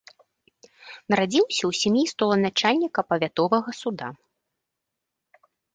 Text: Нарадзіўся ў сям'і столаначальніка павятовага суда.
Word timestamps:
Нарадзіўся 1.15 1.61
ў 1.69 1.71
сям'і 1.81 2.03
столаначальніка 2.13 3.01
павятовага 3.13 3.79
суда. 3.85 4.13